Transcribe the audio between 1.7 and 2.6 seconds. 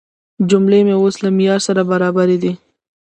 برابرې دي.